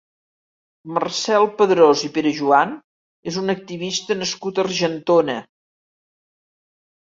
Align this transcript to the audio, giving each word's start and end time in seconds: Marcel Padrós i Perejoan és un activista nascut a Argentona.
Marcel 0.93 1.43
Padrós 1.59 2.01
i 2.07 2.09
Perejoan 2.15 2.71
és 3.33 3.37
un 3.43 3.55
activista 3.55 4.19
nascut 4.23 4.63
a 4.63 4.67
Argentona. 4.67 5.37